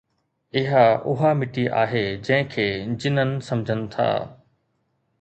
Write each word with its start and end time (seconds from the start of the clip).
اها 0.55 0.85
اُها 1.09 1.31
مٽي 1.41 1.65
آهي 1.83 2.03
جنهن 2.31 2.51
کي 2.57 2.67
جنن 3.05 3.39
سمجهن 3.51 3.89
ٿا 3.97 4.09